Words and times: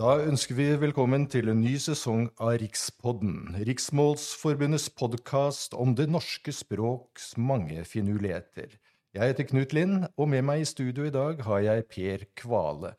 Da 0.00 0.14
ønsker 0.24 0.56
vi 0.56 0.64
velkommen 0.80 1.26
til 1.28 1.50
en 1.52 1.58
ny 1.60 1.74
sesong 1.76 2.30
av 2.40 2.54
Rikspodden, 2.62 3.50
Riksmålsforbundets 3.68 4.86
podkast 4.96 5.74
om 5.76 5.92
det 5.98 6.06
norske 6.08 6.54
språks 6.56 7.34
mange 7.36 7.82
finurligheter. 7.84 8.78
Jeg 9.12 9.34
heter 9.34 9.48
Knut 9.50 9.74
Lind, 9.76 10.06
og 10.16 10.30
med 10.32 10.46
meg 10.48 10.62
i 10.62 10.70
studio 10.70 11.04
i 11.04 11.12
dag 11.12 11.42
har 11.44 11.60
jeg 11.66 11.84
Per 11.92 12.24
Kvale. 12.40 12.94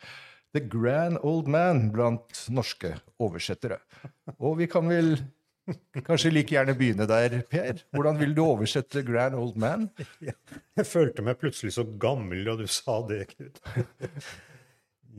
The 0.53 0.61
grand 0.61 1.17
old 1.25 1.49
man 1.49 1.87
blant 1.95 2.43
norske 2.53 2.93
oversettere. 3.17 3.79
Og 4.37 4.59
vi 4.61 4.69
kan 4.69 4.85
vel 4.93 5.15
kanskje 6.05 6.35
like 6.35 6.53
gjerne 6.53 6.77
begynne 6.77 7.09
der, 7.09 7.39
Per. 7.49 7.81
Hvordan 7.97 8.21
vil 8.21 8.37
du 8.37 8.43
oversette 8.45 9.01
grand 9.09 9.41
old 9.41 9.57
man? 9.57 9.89
Jeg 10.77 10.85
følte 10.85 11.25
meg 11.25 11.41
plutselig 11.41 11.79
så 11.79 11.89
gammel 12.05 12.45
da 12.45 12.59
du 12.61 12.67
sa 12.69 13.01
det, 13.09 13.23
Knut. 13.33 13.57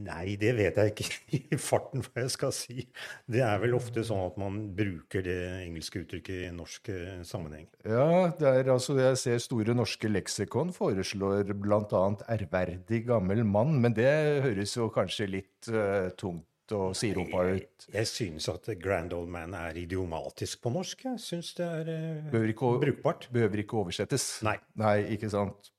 Nei, 0.01 0.37
det 0.41 0.53
vet 0.57 0.79
jeg 0.79 0.93
ikke 0.93 1.07
i 1.57 1.59
farten 1.61 2.05
hva 2.05 2.25
jeg 2.25 2.33
skal 2.33 2.53
si. 2.57 2.87
Det 3.29 3.43
er 3.45 3.59
vel 3.63 3.77
ofte 3.77 4.05
sånn 4.07 4.23
at 4.25 4.39
man 4.41 4.61
bruker 4.77 5.25
det 5.27 5.39
engelske 5.63 6.05
uttrykket 6.05 6.47
i 6.49 6.53
norsk 6.55 6.89
eh, 6.95 7.19
sammenheng. 7.29 7.67
Ja, 7.85 8.31
det 8.39 8.49
er 8.49 8.71
altså, 8.73 8.97
jeg 9.01 9.19
ser 9.21 9.43
Store 9.43 9.77
norske 9.77 10.09
leksikon 10.09 10.73
foreslår 10.77 11.53
bl.a. 11.53 12.05
'ærverdig 12.33 13.03
gammel 13.09 13.45
mann', 13.45 13.81
men 13.83 13.97
det 13.97 14.09
høres 14.47 14.77
jo 14.77 14.89
kanskje 14.93 15.29
litt 15.29 15.69
uh, 15.73 16.09
tungt 16.19 16.73
og 16.73 16.97
siropa 16.97 17.45
ut. 17.53 17.87
Jeg, 17.89 17.93
jeg 17.99 18.09
synes 18.09 18.49
at 18.49 18.71
'grand 18.81 19.13
old 19.13 19.29
man' 19.29 19.57
er 19.59 19.77
idiomatisk 19.83 20.63
på 20.63 20.73
norsk. 20.73 21.05
Jeg 21.11 21.21
syns 21.21 21.53
det 21.59 21.69
er 21.69 21.93
uh, 21.93 22.33
behøver 22.33 22.55
ikke, 22.55 22.73
brukbart. 22.87 23.29
Behøver 23.35 23.65
ikke 23.65 23.83
oversettes. 23.85 24.41
Nei. 24.47 24.57
Nei, 24.81 24.97
ikke 25.19 25.31
sant. 25.33 25.73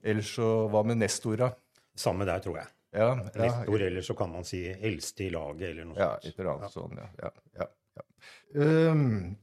Ellers 0.00 0.32
så 0.38 0.68
hva 0.70 0.84
med 0.86 1.02
nestorda? 1.02 1.52
Samme 1.98 2.24
der, 2.24 2.38
tror 2.40 2.60
jeg. 2.62 2.70
Ja, 2.94 3.10
ja. 3.20 3.42
Nestor, 3.42 3.82
eller 3.84 4.04
så 4.04 4.14
kan 4.16 4.30
man 4.32 4.46
si 4.48 4.62
eldste 4.72 5.26
i 5.26 5.32
laget, 5.34 5.72
eller 5.72 5.90
noe 5.90 5.98
Ja, 6.00 6.14
et 6.22 6.32
eller 6.38 6.54
annet 6.54 6.72
sånn, 6.72 6.96
ja. 6.96 7.08
ja, 7.20 7.32
ja, 7.60 7.66
ja. 7.98 8.06
Um, 8.56 9.36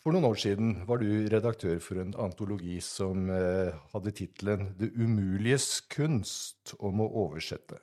for 0.00 0.16
noen 0.16 0.26
år 0.30 0.38
siden 0.40 0.72
var 0.88 1.02
du 1.02 1.28
redaktør 1.30 1.78
for 1.84 2.00
en 2.02 2.16
antologi 2.18 2.78
som 2.82 3.28
uh, 3.30 3.76
hadde 3.92 4.14
tittelen 4.16 4.72
'Det 4.78 4.90
umuliges 4.96 5.82
kunst 5.92 6.74
om 6.78 7.04
å 7.04 7.10
oversette'. 7.26 7.78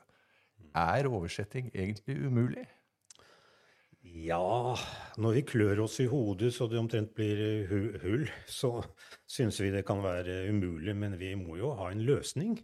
Er 0.78 1.08
oversetting 1.08 1.72
egentlig 1.74 2.18
umulig? 2.20 2.66
Ja, 4.02 4.76
når 5.18 5.38
vi 5.38 5.44
klør 5.46 5.84
oss 5.86 6.00
i 6.02 6.08
hodet 6.10 6.54
så 6.56 6.68
det 6.70 6.80
omtrent 6.80 7.14
blir 7.18 7.68
hull, 8.02 8.28
så 8.50 8.80
syns 9.38 9.62
vi 9.62 9.72
det 9.74 9.86
kan 9.88 10.02
være 10.04 10.48
umulig, 10.50 10.96
men 10.96 11.18
vi 11.20 11.36
må 11.38 11.58
jo 11.62 11.74
ha 11.78 11.92
en 11.92 12.04
løsning. 12.08 12.58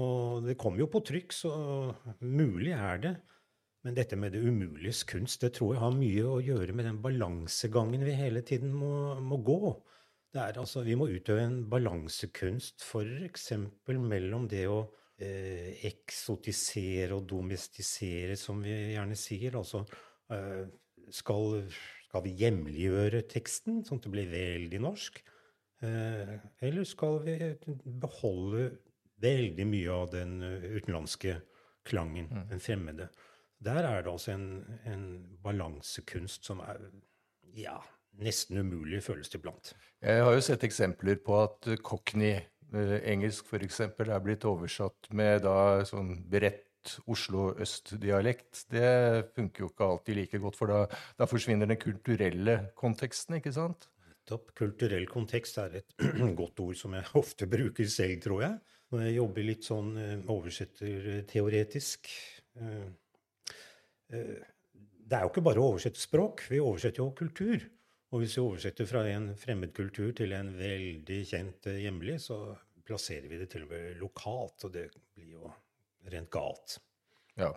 Og 0.00 0.42
det 0.46 0.56
kommer 0.58 0.82
jo 0.82 0.90
på 0.90 1.02
trykk, 1.06 1.34
så 1.34 1.52
mulig 2.20 2.74
er 2.74 3.00
det. 3.02 3.14
Men 3.84 3.96
dette 3.98 4.16
med 4.16 4.32
det 4.32 4.40
umuliges 4.40 5.02
kunst, 5.04 5.42
det 5.44 5.52
tror 5.58 5.74
jeg 5.74 5.82
har 5.82 5.96
mye 5.96 6.24
å 6.24 6.40
gjøre 6.42 6.72
med 6.72 6.86
den 6.88 7.02
balansegangen 7.04 8.06
vi 8.06 8.16
hele 8.16 8.40
tiden 8.46 8.72
må, 8.72 9.14
må 9.20 9.38
gå. 9.44 9.74
Det 10.34 10.40
er 10.40 10.58
altså, 10.58 10.82
Vi 10.82 10.96
må 10.98 11.06
utøve 11.12 11.44
en 11.44 11.60
balansekunst 11.70 12.82
f.eks. 12.82 13.52
mellom 13.86 14.48
det 14.50 14.64
å 14.66 14.80
eh, 15.20 15.84
eksotisere 15.86 17.14
og 17.14 17.28
domestisere, 17.30 18.38
som 18.40 18.64
vi 18.64 18.72
gjerne 18.96 19.18
sier. 19.20 19.60
Altså 19.60 19.84
eh, 20.32 20.64
skal, 21.12 21.60
skal, 22.08 22.24
vi 22.24 22.34
hjemliggjøre 22.40 23.22
teksten, 23.30 23.84
sånn 23.84 24.00
at 24.00 24.08
det 24.08 24.14
blir 24.16 24.32
veldig 24.32 24.82
norsk? 24.88 25.20
Eh, 25.84 26.34
eller 26.64 26.88
skal 26.88 27.20
vi 27.28 27.36
beholde 27.84 28.70
veldig 29.22 29.66
mye 29.68 29.92
av 29.94 30.10
den 30.14 30.38
eh, 30.42 30.70
utenlandske 30.78 31.38
klangen, 31.84 32.30
mm. 32.30 32.46
den 32.50 32.62
fremmede. 32.62 33.08
Der 33.64 33.86
er 33.86 34.02
det 34.02 34.12
altså 34.12 34.34
en, 34.34 34.48
en 34.88 35.04
balansekunst 35.44 36.44
som 36.48 36.60
er 36.64 36.80
ja, 37.56 37.78
nesten 38.20 38.58
umulig, 38.60 39.02
føles 39.04 39.30
det 39.30 39.40
iblant. 39.40 39.72
Jeg 40.04 40.24
har 40.26 40.34
jo 40.36 40.42
sett 40.44 40.66
eksempler 40.66 41.20
på 41.24 41.38
at 41.44 41.70
cockney, 41.86 42.36
eh, 42.74 42.98
engelsk 43.12 43.48
f.eks., 43.48 43.80
er 43.86 44.20
blitt 44.24 44.46
oversatt 44.48 45.10
med 45.16 45.44
da 45.46 45.84
sånn 45.88 46.16
bredt 46.30 46.62
Oslo 47.08 47.54
øst-dialekt. 47.64 48.66
Det 48.68 49.30
funker 49.32 49.64
jo 49.64 49.70
ikke 49.70 49.86
alltid 49.88 50.18
like 50.18 50.40
godt, 50.42 50.58
for 50.58 50.72
da, 50.72 51.00
da 51.16 51.28
forsvinner 51.30 51.70
den 51.70 51.80
kulturelle 51.80 52.58
konteksten, 52.76 53.38
ikke 53.38 53.54
sant? 53.56 53.88
Kulturell 54.56 55.04
kontekst 55.08 55.58
er 55.60 55.80
et 55.80 55.96
godt 56.40 56.60
ord 56.64 56.76
som 56.80 56.96
jeg 56.96 57.08
ofte 57.16 57.48
bruker 57.48 57.88
selv, 57.88 58.20
tror 58.24 58.44
jeg 58.44 58.73
når 58.94 59.08
jeg 59.08 59.16
jobber 59.18 59.46
litt 59.48 59.66
sånn 59.66 59.94
eh, 60.00 60.26
oversetterteoretisk 60.32 62.10
eh, 62.60 62.84
eh, 64.14 64.36
Det 65.04 65.18
er 65.18 65.24
jo 65.26 65.32
ikke 65.32 65.44
bare 65.44 65.62
å 65.62 65.72
oversette 65.74 66.00
språk, 66.00 66.46
vi 66.50 66.62
oversetter 66.62 67.02
jo 67.02 67.10
kultur. 67.18 67.66
Og 68.14 68.22
hvis 68.22 68.36
vi 68.38 68.44
oversetter 68.44 68.86
fra 68.86 69.02
en 69.10 69.32
fremmed 69.38 69.74
kultur 69.74 70.12
til 70.16 70.32
en 70.36 70.52
veldig 70.54 71.18
kjent 71.26 71.66
hjemlig, 71.82 72.20
så 72.22 72.38
plasserer 72.86 73.26
vi 73.28 73.40
det 73.40 73.48
til 73.52 73.66
og 73.66 73.72
med 73.72 73.98
lokalt, 73.98 74.68
og 74.68 74.72
det 74.76 74.86
blir 75.16 75.34
jo 75.34 75.50
rent 76.12 76.30
galt. 76.32 76.78
Ja. 77.40 77.50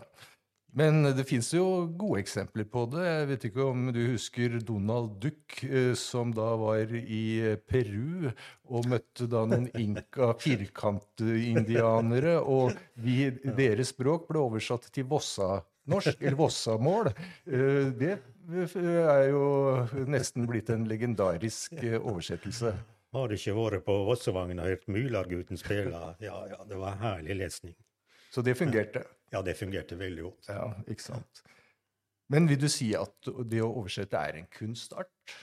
Men 0.78 1.02
det 1.18 1.24
fins 1.26 1.48
jo 1.56 1.88
gode 1.98 2.20
eksempler 2.22 2.68
på 2.70 2.84
det. 2.94 3.06
Jeg 3.08 3.28
vet 3.32 3.46
ikke 3.50 3.64
om 3.66 3.88
du 3.96 4.02
husker 4.12 4.60
Donald 4.62 5.16
Duck, 5.24 5.56
eh, 5.66 5.96
som 5.98 6.30
da 6.36 6.52
var 6.60 6.92
i 6.94 7.56
Peru 7.66 8.30
og 8.70 8.86
møtte 8.92 9.26
da 9.32 9.42
noen 9.50 9.66
inka 9.74 10.36
firkantindianere, 10.46 12.38
og 12.44 12.78
vi, 13.02 13.32
deres 13.58 13.96
språk 13.96 14.30
ble 14.30 14.44
oversatt 14.44 14.86
til 14.94 15.10
Vossa-norsk, 15.10 16.22
eller 16.22 16.38
Vossamål. 16.44 17.10
Eh, 17.50 17.90
det 17.98 18.14
er 18.78 19.26
jo 19.32 19.44
nesten 20.06 20.46
blitt 20.46 20.70
en 20.76 20.86
legendarisk 20.92 21.74
eh, 21.82 21.98
oversettelse. 21.98 22.76
Har 23.18 23.26
du 23.32 23.34
ikke 23.34 23.58
vært 23.58 23.88
på 23.88 23.98
Vossevangen 24.12 24.62
og 24.62 24.70
hørt 24.70 24.86
Mulargutten 24.94 25.58
spille? 25.58 26.06
Ja, 26.22 26.40
ja, 26.54 26.62
det 26.70 26.78
var 26.78 27.02
herlig 27.02 27.42
lesning. 27.42 27.74
Så 28.30 28.46
det 28.46 28.60
fungerte? 28.60 29.08
Ja, 29.34 29.44
det 29.44 29.58
fungerte 29.60 29.98
veldig 30.00 30.24
godt. 30.24 30.50
Ja, 30.50 30.72
ikke 30.88 31.04
sant. 31.04 31.44
Men 32.32 32.48
vil 32.50 32.60
du 32.60 32.68
si 32.72 32.90
at 32.98 33.30
det 33.48 33.62
å 33.64 33.72
oversette 33.72 34.20
er 34.20 34.40
en 34.40 34.50
kunstart? 34.52 35.36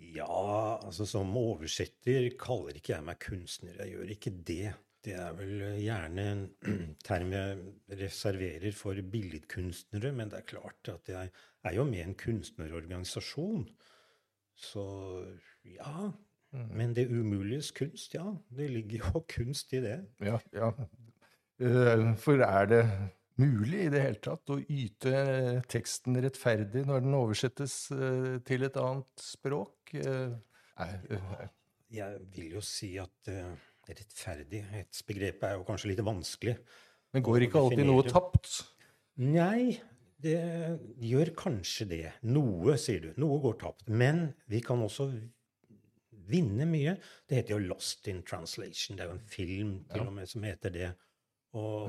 Ja, 0.00 0.78
altså 0.80 1.04
som 1.08 1.32
oversetter 1.36 2.30
kaller 2.40 2.78
ikke 2.78 2.94
jeg 2.94 3.06
meg 3.06 3.20
kunstner. 3.22 3.76
Jeg 3.82 3.94
gjør 3.94 4.14
ikke 4.14 4.32
det. 4.48 4.72
Det 5.04 5.14
er 5.16 5.36
vel 5.36 5.62
gjerne 5.80 6.24
en 6.32 6.42
term 7.08 7.32
jeg 7.32 8.00
reserverer 8.00 8.74
for 8.76 8.96
billedkunstnere, 9.12 10.12
men 10.16 10.32
det 10.32 10.40
er 10.40 10.48
klart 10.54 10.92
at 10.92 11.08
jeg 11.12 11.30
er 11.64 11.76
jo 11.76 11.86
med 11.88 12.02
i 12.02 12.08
en 12.08 12.18
kunstnerorganisasjon. 12.20 13.64
Så 14.60 14.84
ja. 15.64 16.10
Mm. 16.50 16.66
Men 16.76 16.96
det 16.96 17.06
umuliges 17.12 17.70
kunst, 17.76 18.14
ja. 18.16 18.26
Det 18.48 18.68
ligger 18.72 19.04
jo 19.04 19.24
kunst 19.36 19.72
i 19.76 19.84
det. 19.84 19.98
Ja, 20.24 20.40
ja. 20.52 20.72
Eh, 21.60 22.04
for 22.20 22.40
er 22.40 22.68
det 22.70 22.82
mulig 23.40 23.86
i 23.86 23.90
det 23.92 24.00
hele 24.04 24.20
tatt 24.24 24.52
å 24.52 24.58
yte 24.60 25.12
teksten 25.68 26.16
rettferdig 26.24 26.86
når 26.88 27.04
den 27.04 27.16
oversettes 27.18 27.74
eh, 27.92 28.38
til 28.48 28.64
et 28.68 28.78
annet 28.80 29.24
språk? 29.24 29.92
Eh, 30.00 30.36
jeg 31.92 32.20
vil 32.32 32.56
jo 32.56 32.62
si 32.64 32.94
at 33.02 33.28
rettferdighetsbegrepet 33.90 35.48
er 35.48 35.58
jo 35.58 35.66
kanskje 35.68 35.90
litt 35.90 36.04
vanskelig. 36.06 36.54
Men 37.10 37.24
går 37.26 37.44
ikke 37.48 37.64
alltid 37.64 37.84
noe 37.88 38.06
tapt? 38.06 38.60
Nei, 39.20 39.74
det 40.22 40.38
gjør 41.02 41.32
kanskje 41.36 41.88
det. 41.90 42.06
Noe, 42.30 42.78
sier 42.80 43.02
du. 43.02 43.10
Noe 43.20 43.40
går 43.42 43.58
tapt. 43.60 43.90
Men 43.90 44.30
vi 44.48 44.62
kan 44.64 44.80
også 44.86 45.10
vinne 46.30 46.68
mye. 46.70 46.94
Det 47.26 47.40
heter 47.40 47.56
jo 47.56 47.60
'Lost 47.66 48.08
in 48.08 48.22
Translation'. 48.22 48.96
Det 48.96 49.04
er 49.04 49.10
jo 49.10 49.18
en 49.18 49.28
film 49.34 49.72
til 49.92 50.06
og 50.06 50.14
med 50.14 50.30
som 50.30 50.46
heter 50.46 50.70
det. 50.70 50.92
Og 51.58 51.88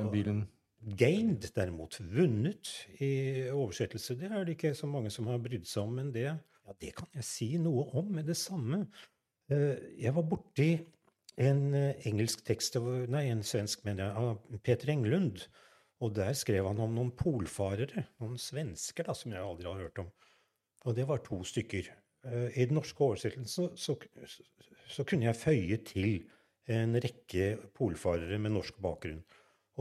gained, 0.98 1.46
derimot, 1.56 2.00
vunnet 2.14 2.72
i 3.04 3.12
oversettelse, 3.54 4.16
det 4.18 4.32
er 4.32 4.46
det 4.46 4.56
ikke 4.58 4.74
så 4.78 4.90
mange 4.90 5.12
som 5.14 5.30
har 5.30 5.42
brydd 5.44 5.68
seg 5.70 5.86
om. 5.86 5.94
Men 6.00 6.10
det, 6.16 6.26
ja, 6.32 6.78
det 6.82 6.96
kan 6.98 7.10
jeg 7.18 7.28
si 7.28 7.52
noe 7.62 7.86
om 8.00 8.10
med 8.18 8.30
det 8.32 8.38
samme. 8.40 8.86
Eh, 9.52 9.78
jeg 10.02 10.16
var 10.18 10.26
borti 10.30 10.72
en 11.42 11.68
eh, 11.78 12.08
engelsk 12.10 12.44
tekst, 12.48 12.80
nei, 13.12 13.28
en 13.30 13.44
svensk, 13.46 13.86
mener 13.88 14.08
jeg, 14.10 14.26
av 14.26 14.64
Peter 14.66 14.94
Englund. 14.94 15.46
Og 16.02 16.16
der 16.18 16.34
skrev 16.34 16.66
han 16.66 16.82
om 16.82 16.96
noen 16.98 17.12
polfarere, 17.14 18.08
noen 18.24 18.40
svensker 18.42 19.06
da, 19.06 19.14
som 19.18 19.36
jeg 19.36 19.44
aldri 19.46 19.70
har 19.70 19.84
hørt 19.84 20.02
om. 20.02 20.10
Og 20.90 20.98
det 20.98 21.06
var 21.10 21.22
to 21.22 21.44
stykker. 21.46 21.92
Eh, 22.26 22.48
I 22.58 22.66
den 22.66 22.80
norske 22.80 23.06
oversettelsen 23.06 23.50
så, 23.50 23.70
så, 23.78 23.98
så 24.90 25.06
kunne 25.06 25.30
jeg 25.30 25.38
føye 25.38 25.78
til 25.86 26.10
en 26.72 26.98
rekke 27.04 27.54
polfarere 27.78 28.40
med 28.42 28.56
norsk 28.56 28.82
bakgrunn. 28.82 29.22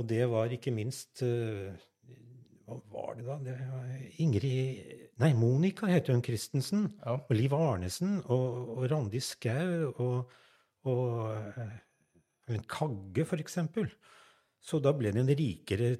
Og 0.01 0.09
det 0.09 0.25
var 0.33 0.53
ikke 0.55 0.73
minst 0.73 1.23
uh, 1.27 1.69
Hva 2.65 2.79
var 2.95 3.19
det, 3.19 3.27
da? 3.29 3.37
Det 3.45 3.57
Ingrid 4.25 4.97
Nei, 5.21 5.35
Monica 5.37 5.85
heter 5.91 6.17
hun 6.17 6.23
Christensen. 6.25 6.87
Ja. 7.03 7.19
Og 7.21 7.35
Liv 7.37 7.53
Arnesen 7.53 8.23
og, 8.33 8.71
og 8.79 8.87
Randi 8.89 9.21
Skau 9.21 9.91
og, 9.91 10.31
og 10.89 11.11
uh, 12.49 12.63
Kagge, 12.71 13.27
for 13.29 13.43
eksempel. 13.43 13.91
Så 14.61 14.81
da 14.81 14.95
ble 14.97 15.13
det 15.13 15.21
en 15.21 15.35
rikere 15.37 15.91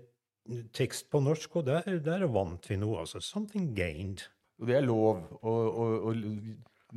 tekst 0.75 1.11
på 1.13 1.21
norsk, 1.23 1.61
og 1.61 1.69
der, 1.69 2.01
der 2.03 2.25
vant 2.33 2.65
vi 2.71 2.79
noe. 2.81 3.03
altså 3.05 3.21
Something 3.21 3.75
gained. 3.77 4.25
Og 4.61 4.69
det 4.69 4.81
er 4.81 4.89
lov 4.89 5.21
å, 5.41 5.53
å, 5.53 5.87
å 6.11 6.15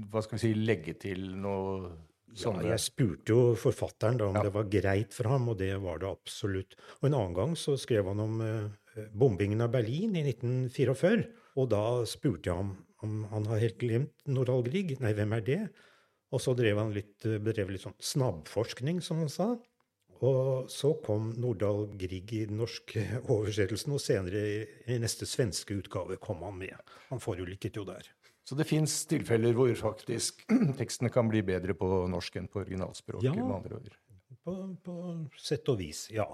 hva 0.09 0.23
skal 0.23 0.39
vi 0.39 0.41
si, 0.41 0.53
legge 0.57 0.95
til 0.99 1.27
noe 1.43 1.91
sånne 2.37 2.63
Ja, 2.65 2.73
jeg 2.73 2.83
spurte 2.83 3.35
jo 3.35 3.41
forfatteren 3.59 4.17
da 4.19 4.27
om 4.29 4.35
Ja. 4.35 4.43
det 4.47 4.53
var 4.55 4.69
greit 4.71 5.13
for 5.13 5.29
ham, 5.29 5.49
og 5.49 5.57
det 5.59 5.71
var 5.81 5.99
det 5.99 6.09
absolutt. 6.09 6.75
Og 7.01 7.09
en 7.09 7.13
annen 7.19 7.33
gang 7.37 7.55
så 7.55 7.77
skrev 7.79 8.07
han 8.09 8.19
om 8.19 8.41
uh, 8.41 8.69
bombingen 9.13 9.61
av 9.61 9.71
Berlin 9.71 10.15
i 10.15 10.23
1944. 10.25 11.27
Og 11.57 11.69
da 11.69 11.83
spurte 12.09 12.49
jeg 12.49 12.55
ham 12.57 12.73
om 13.03 13.23
han 13.33 13.45
har 13.51 13.59
helt 13.59 13.77
glemt 13.81 14.13
Nordahl 14.25 14.63
Grieg. 14.63 14.95
Nei, 15.03 15.13
hvem 15.13 15.33
er 15.37 15.41
det? 15.45 15.61
Og 16.33 16.41
så 16.41 16.55
drev 16.57 16.79
han 16.79 16.93
litt, 16.95 17.19
eh, 17.25 17.37
bedrev 17.37 17.69
litt 17.69 17.83
sånn 17.83 17.97
snabbforskning, 17.99 19.01
som 19.03 19.19
han 19.21 19.29
sa. 19.29 19.51
Og 20.23 20.69
så 20.71 20.93
kom 21.03 21.33
Nordahl 21.35 21.89
Grieg 21.99 22.31
i 22.33 22.45
den 22.49 22.57
norske 22.61 23.03
oversettelsen, 23.33 23.93
og 23.93 24.01
senere 24.01 24.41
i, 24.87 24.97
neste 24.97 25.27
svenske 25.29 25.75
utgave 25.75 26.17
kom 26.17 26.41
han 26.47 26.57
med. 26.57 26.93
Han 27.09 27.21
forulycket 27.21 27.75
jo 27.75 27.83
der. 27.85 28.07
Så 28.43 28.57
det 28.59 28.67
fins 28.67 28.95
tilfeller 29.07 29.55
hvor 29.55 29.71
faktisk 29.79 30.43
tekstene 30.79 31.11
kan 31.13 31.29
bli 31.31 31.43
bedre 31.47 31.75
på 31.77 32.05
norsk 32.11 32.41
enn 32.41 32.49
på 32.51 32.63
originalspråket. 32.63 33.29
Ja. 33.31 33.35
med 33.39 33.55
andre 33.55 33.79
ord. 33.79 33.99
På, 34.43 34.55
på 34.83 34.95
sett 35.39 35.69
og 35.71 35.79
vis, 35.79 36.07
ja. 36.11 36.27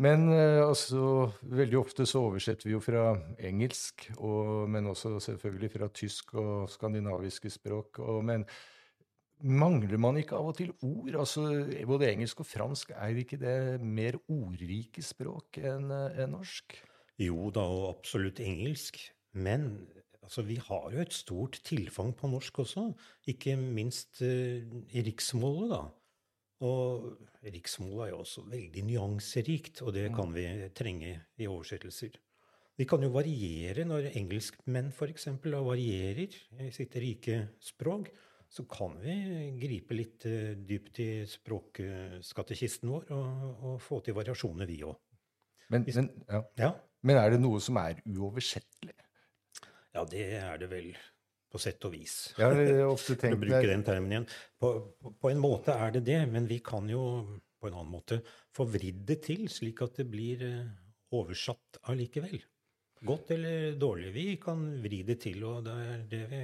Men 0.00 0.26
eh, 0.32 0.58
altså, 0.58 1.30
veldig 1.46 1.78
ofte 1.78 2.06
så 2.08 2.24
oversetter 2.26 2.66
vi 2.66 2.74
jo 2.74 2.80
fra 2.82 3.12
engelsk, 3.38 4.08
og, 4.16 4.64
men 4.70 4.88
også 4.90 5.20
selvfølgelig 5.22 5.70
fra 5.76 5.90
tysk 5.94 6.34
og 6.40 6.70
skandinaviske 6.72 7.52
språk. 7.54 8.00
Og, 8.02 8.24
men 8.26 8.46
mangler 9.44 10.00
man 10.00 10.18
ikke 10.18 10.38
av 10.40 10.50
og 10.50 10.58
til 10.58 10.72
ord? 10.80 11.12
Altså, 11.12 11.46
både 11.86 12.10
engelsk 12.10 12.42
og 12.42 12.50
fransk, 12.50 12.90
er 12.96 13.22
ikke 13.22 13.38
det 13.38 13.56
mer 13.84 14.18
ordrike 14.24 15.04
språk 15.04 15.60
enn 15.62 15.92
en 15.92 16.24
enn 16.24 16.34
norsk? 16.40 16.74
Jo 17.22 17.52
da, 17.54 17.62
og 17.62 17.92
absolutt 17.92 18.42
engelsk. 18.42 18.98
Men 19.34 19.84
altså, 20.24 20.44
vi 20.46 20.56
har 20.60 20.88
jo 20.92 21.02
et 21.02 21.14
stort 21.14 21.60
tilfang 21.66 22.14
på 22.16 22.30
norsk 22.32 22.64
også. 22.64 22.88
Ikke 23.30 23.56
minst 23.60 24.22
uh, 24.24 24.64
i 24.90 25.04
riksmålet, 25.06 25.70
da. 25.76 25.82
Og 26.64 27.08
riksmålet 27.44 28.06
er 28.06 28.12
jo 28.14 28.20
også 28.22 28.44
veldig 28.48 28.84
nyanserikt, 28.88 29.82
og 29.84 29.94
det 29.96 30.06
kan 30.14 30.30
vi 30.32 30.46
trenge 30.76 31.16
i 31.36 31.48
oversettelser. 31.50 32.14
Vi 32.74 32.86
kan 32.90 33.02
jo 33.04 33.12
variere 33.14 33.84
når 33.86 34.10
engelskmenn 34.18 34.90
f.eks. 34.90 35.28
varierer 35.44 36.38
i 36.64 36.70
sitt 36.74 36.96
rike 36.98 37.40
språk. 37.62 38.10
Så 38.50 38.64
kan 38.70 38.96
vi 39.02 39.14
gripe 39.58 39.96
litt 39.96 40.26
eh, 40.30 40.54
dypt 40.54 41.00
i 41.02 41.08
språkskatekisten 41.26 42.90
vår 42.90 43.08
og, 43.16 43.46
og 43.66 43.80
få 43.82 43.98
til 44.04 44.14
variasjoner, 44.14 44.68
vi 44.70 44.82
òg. 44.86 44.94
Men, 45.74 45.86
men, 45.88 46.10
ja. 46.28 46.42
Ja. 46.60 46.70
men 47.02 47.18
er 47.18 47.34
det 47.34 47.40
noe 47.42 47.58
som 47.62 47.80
er 47.80 47.98
uoversettelig? 48.04 48.94
Ja, 49.94 50.04
det 50.10 50.24
er 50.40 50.58
det 50.58 50.70
vel 50.72 50.92
på 51.54 51.60
sett 51.62 51.84
og 51.86 51.94
vis. 51.94 52.34
Jeg 52.34 52.50
har 52.50 52.88
ofte 52.88 53.14
For 53.14 53.18
å 53.18 53.22
tenkt 53.22 53.42
bruke 53.44 53.66
den 53.70 53.84
termen 53.86 54.14
igjen. 54.14 54.30
På, 54.58 54.72
på, 54.98 55.14
på 55.22 55.30
en 55.30 55.42
måte 55.42 55.76
er 55.78 55.94
det 55.94 56.02
det, 56.08 56.22
men 56.30 56.48
vi 56.50 56.58
kan 56.66 56.88
jo 56.90 57.04
på 57.62 57.70
en 57.70 57.76
annen 57.78 57.92
måte 57.94 58.18
få 58.54 58.66
vridd 58.68 59.04
det 59.08 59.20
til, 59.28 59.46
slik 59.48 59.84
at 59.86 60.00
det 60.00 60.08
blir 60.10 60.42
eh, 60.44 60.66
oversatt 61.14 61.78
allikevel. 61.92 62.42
Godt 63.04 63.30
eller 63.36 63.76
dårlig. 63.78 64.10
Vi 64.14 64.26
kan 64.40 64.64
vri 64.82 65.02
det 65.06 65.18
til, 65.22 65.44
og 65.46 65.64
det 65.66 65.74
er 65.84 66.02
det 66.10 66.22
vi, 66.30 66.42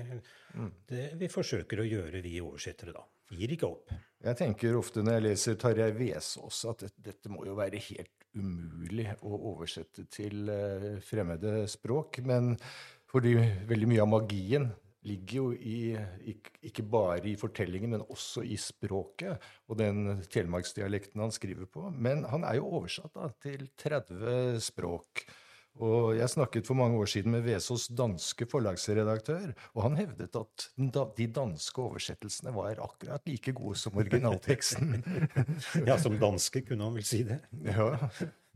det 0.93 1.07
vi 1.21 1.31
forsøker 1.33 1.81
å 1.81 1.89
gjøre, 1.89 2.23
vi 2.25 2.37
oversettere, 2.45 2.95
da. 2.97 3.05
Gir 3.31 3.53
ikke 3.55 3.69
opp. 3.69 3.93
Jeg 4.21 4.37
tenker 4.37 4.77
ofte 4.77 5.05
når 5.07 5.17
jeg 5.17 5.25
leser 5.29 5.59
Tarjei 5.61 5.93
Vesaas, 5.97 6.65
at 6.69 6.83
dette, 6.85 7.05
dette 7.07 7.33
må 7.33 7.45
jo 7.47 7.55
være 7.59 7.81
helt 7.81 8.27
umulig 8.37 9.07
å 9.27 9.39
oversette 9.53 10.05
til 10.13 10.51
eh, 10.53 10.89
fremmede 11.07 11.65
språk. 11.71 12.21
Men 12.27 12.53
fordi 13.11 13.35
veldig 13.71 13.91
mye 13.91 14.05
av 14.05 14.13
magien 14.13 14.71
ligger 15.09 15.37
jo 15.37 15.51
i, 15.57 15.97
ikke, 16.69 16.85
bare 16.85 17.25
i 17.31 17.37
fortellingen, 17.41 17.95
men 17.95 18.03
også 18.05 18.45
i 18.45 18.59
språket 18.61 19.41
og 19.71 19.79
den 19.81 20.19
telemarksdialekten 20.33 21.23
han 21.25 21.33
skriver 21.33 21.69
på. 21.73 21.87
Men 21.97 22.27
han 22.29 22.45
er 22.45 22.59
jo 22.61 22.69
oversatt 22.81 23.15
da, 23.17 23.31
til 23.41 23.65
30 23.81 24.61
språk. 24.65 25.25
Og 25.81 26.17
jeg 26.19 26.29
snakket 26.29 26.67
for 26.67 26.77
mange 26.77 26.99
år 27.01 27.09
siden 27.09 27.33
med 27.33 27.45
Vesaas 27.47 27.87
danske 27.97 28.45
forlagsredaktør, 28.51 29.53
og 29.73 29.85
han 29.87 29.97
hevdet 30.01 30.35
at 30.37 30.67
de 31.17 31.29
danske 31.33 31.81
oversettelsene 31.81 32.53
var 32.53 32.83
akkurat 32.85 33.25
like 33.31 33.55
gode 33.57 33.79
som 33.81 33.97
originalteksten. 33.97 34.99
Ja, 35.89 35.97
som 35.97 36.19
danske 36.21 36.65
kunne 36.67 36.91
han 36.91 36.99
vel 36.99 37.07
si 37.07 37.23
det. 37.25 37.39
ja, 37.65 37.93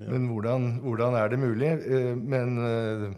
men 0.03 0.27
hvordan, 0.29 0.75
hvordan 0.85 1.17
er 1.17 1.31
det 1.33 1.39
mulig? 1.41 1.71
Eh, 1.87 2.13
Men 2.19 2.59
eh, 2.59 3.15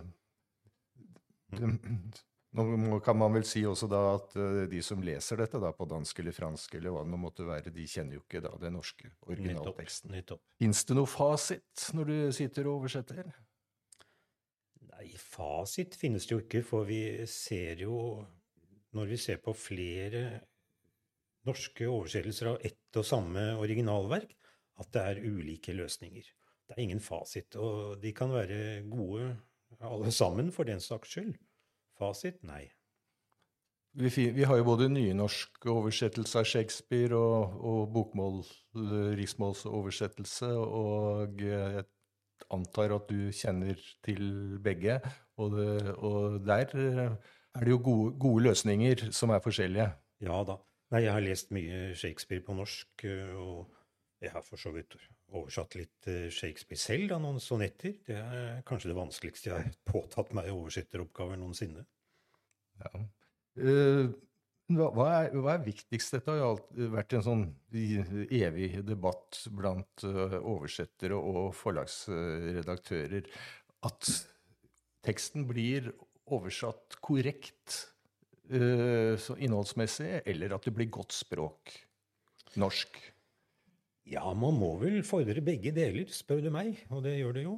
nå 2.57 3.01
kan 3.05 3.19
man 3.19 3.35
vel 3.37 3.45
si 3.45 3.63
også 3.69 3.89
da 3.91 4.01
at 4.15 4.37
eh, 4.41 4.63
de 4.71 4.81
som 4.85 5.03
leser 5.05 5.41
dette 5.43 5.61
da 5.61 5.73
på 5.77 5.89
dansk 5.89 6.23
eller 6.23 6.37
fransk, 6.37 6.79
eller 6.79 6.95
hva 6.95 7.03
det 7.05 7.21
måtte 7.21 7.47
være, 7.49 7.73
de 7.75 7.85
kjenner 7.91 8.17
jo 8.17 8.23
ikke 8.25 8.43
da 8.45 8.55
den 8.61 8.77
norske 8.79 9.11
originalteksten. 9.29 10.15
Fins 10.61 10.85
det 10.89 10.97
noe 10.97 11.11
fasit 11.11 11.91
når 11.97 12.11
du 12.11 12.17
sitter 12.37 12.71
og 12.71 12.81
oversetter? 12.81 13.29
Nei, 14.95 15.11
fasit 15.21 15.99
finnes 15.99 16.25
det 16.25 16.37
jo 16.37 16.43
ikke, 16.45 16.65
for 16.65 16.89
vi 16.89 17.03
ser 17.29 17.85
jo 17.85 18.25
Når 18.97 19.11
vi 19.11 19.17
ser 19.21 19.37
på 19.45 19.53
flere 19.53 20.21
norske 21.45 21.85
oversettelser 21.85 22.49
av 22.49 22.63
ett 22.65 22.97
og 22.97 23.05
samme 23.05 23.43
originalverk, 23.61 24.31
at 24.81 24.89
det 24.95 25.03
er 25.03 25.21
ulike 25.27 25.75
løsninger. 25.77 26.25
Det 26.67 26.75
er 26.75 26.81
ingen 26.83 27.03
fasit, 27.05 27.59
og 27.61 28.01
de 28.01 28.15
kan 28.17 28.33
være 28.33 28.87
gode 28.89 29.35
alle 29.85 30.13
sammen, 30.15 30.49
for 30.55 30.65
den 30.65 30.81
saks 30.81 31.13
skyld. 31.13 31.37
Fasit? 31.99 32.43
Nei. 32.47 32.67
Vi, 33.97 34.11
vi 34.37 34.45
har 34.45 34.59
jo 34.61 34.67
både 34.67 34.91
nynorsk 34.93 35.67
oversettelse 35.73 36.43
av 36.43 36.49
Shakespeare 36.49 37.17
og, 37.17 37.55
og 37.65 37.93
bokmål, 37.95 38.43
eh, 38.77 39.13
riksmålsoversettelse, 39.17 40.51
og 40.61 41.41
jeg 41.41 41.87
antar 42.53 42.93
at 42.99 43.09
du 43.09 43.33
kjenner 43.33 43.81
til 44.05 44.59
begge. 44.65 44.99
Og, 45.41 45.57
det, 45.57 45.95
og 45.97 46.41
der 46.45 46.77
eh, 46.77 47.17
er 47.57 47.65
det 47.65 47.73
jo 47.73 47.81
gode, 47.89 48.13
gode 48.21 48.45
løsninger 48.51 49.09
som 49.17 49.33
er 49.33 49.41
forskjellige. 49.45 49.89
Ja 50.21 50.43
da. 50.49 50.61
Nei, 50.93 51.03
jeg 51.07 51.17
har 51.17 51.25
lest 51.25 51.51
mye 51.57 51.95
Shakespeare 51.99 52.45
på 52.45 52.55
norsk, 52.57 53.07
eh, 53.09 53.33
og 53.33 53.73
jeg 54.21 54.37
har 54.37 54.45
for 54.45 54.61
så 54.61 54.77
vidt 54.77 54.99
oversatt 55.35 55.75
litt 55.79 56.09
eh, 56.11 56.29
Shakespeare 56.33 56.81
selv, 56.81 57.09
da, 57.13 57.19
noen 57.23 57.41
sonetter. 57.43 57.97
Det 58.07 58.19
er 58.21 58.63
kanskje 58.69 58.93
det 58.93 58.99
vanskeligste 58.99 59.51
jeg 59.51 59.57
har 59.57 59.81
påtatt 59.93 60.33
meg 60.37 60.51
i 60.51 60.55
oversetteroppgaver 60.55 61.41
noensinne. 61.41 61.87
Ja. 62.85 63.07
Hva, 64.67 64.89
hva, 64.91 65.05
er, 65.23 65.35
hva 65.39 65.53
er 65.55 65.63
viktigst? 65.63 66.17
Dette 66.17 66.33
har 66.35 66.41
jo 66.41 66.89
vært 66.91 67.15
en 67.15 67.23
sånn 67.23 67.45
evig 67.71 68.81
debatt 68.87 69.45
blant 69.55 70.07
eh, 70.07 70.39
oversettere 70.41 71.19
og 71.19 71.53
forlagsredaktører. 71.55 73.29
At 73.87 74.11
teksten 75.07 75.47
blir 75.47 75.93
oversatt 76.27 76.97
korrekt 76.99 77.77
uh, 78.51 79.15
innholdsmessig, 79.39 80.25
eller 80.27 80.57
at 80.57 80.67
det 80.67 80.73
blir 80.75 80.91
godt 80.91 81.15
språk. 81.15 81.71
Norsk. 82.59 82.99
Ja, 84.07 84.27
man 84.39 84.55
må 84.55 84.77
vel 84.79 85.01
fordre 85.07 85.43
begge 85.45 85.73
deler, 85.75 86.07
spør 86.15 86.45
du 86.45 86.51
meg, 86.55 86.79
og 86.95 87.03
det 87.07 87.17
gjør 87.19 87.35
det 87.37 87.43
jo. 87.47 87.57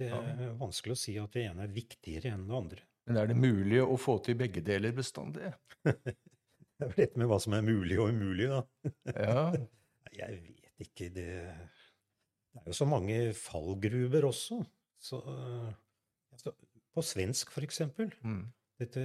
Det 0.00 0.08
er 0.08 0.54
vanskelig 0.58 0.96
å 0.96 1.00
si 1.02 1.16
at 1.20 1.36
det 1.36 1.44
ene 1.50 1.66
er 1.66 1.74
viktigere 1.74 2.32
enn 2.32 2.46
det 2.48 2.56
andre. 2.56 2.86
Men 3.06 3.18
er 3.20 3.28
det 3.28 3.36
mulig 3.36 3.82
å 3.82 3.98
få 4.00 4.16
til 4.24 4.38
begge 4.40 4.62
deler 4.64 4.94
bestandig? 4.96 5.52
Det 6.82 6.88
er 6.88 6.96
vel 6.96 6.98
dette 7.04 7.20
med 7.20 7.28
hva 7.30 7.36
som 7.38 7.54
er 7.54 7.60
mulig 7.62 7.94
og 8.02 8.08
umulig, 8.10 8.48
da. 8.50 8.62
Ja. 9.14 9.42
Jeg 10.18 10.40
vet 10.42 10.82
ikke, 10.82 11.06
det 11.14 11.26
Det 11.30 12.58
er 12.58 12.72
jo 12.72 12.74
så 12.74 12.88
mange 12.90 13.18
fallgruver 13.38 14.26
også. 14.26 14.58
Så, 14.98 15.20
altså, 16.34 16.54
på 16.90 17.04
svensk, 17.06 17.52
for 17.54 17.62
eksempel. 17.62 18.10
Mm. 18.26 18.48
Dette 18.82 19.04